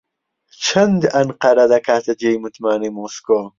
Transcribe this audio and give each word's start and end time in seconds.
چەند 0.65 1.01
ئەنقەرە 1.13 1.65
دەکاتە 1.73 2.13
جێی 2.21 2.41
متمانەی 2.43 2.95
مۆسکۆ؟ 2.97 3.41